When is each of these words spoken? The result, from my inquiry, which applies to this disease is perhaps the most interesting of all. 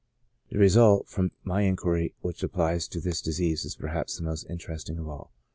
The 0.49 0.57
result, 0.57 1.07
from 1.09 1.29
my 1.43 1.61
inquiry, 1.61 2.15
which 2.21 2.41
applies 2.41 2.87
to 2.87 2.99
this 2.99 3.21
disease 3.21 3.65
is 3.65 3.75
perhaps 3.75 4.17
the 4.17 4.23
most 4.23 4.45
interesting 4.49 4.97
of 4.97 5.07
all. 5.07 5.31